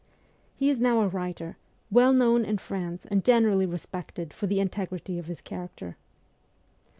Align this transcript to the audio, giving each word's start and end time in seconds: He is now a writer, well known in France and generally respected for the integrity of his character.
He 0.55 0.71
is 0.71 0.79
now 0.79 1.01
a 1.01 1.07
writer, 1.07 1.57
well 1.91 2.11
known 2.11 2.43
in 2.43 2.57
France 2.57 3.05
and 3.11 3.23
generally 3.23 3.67
respected 3.67 4.33
for 4.33 4.47
the 4.47 4.59
integrity 4.59 5.19
of 5.19 5.27
his 5.27 5.41
character. 5.41 5.95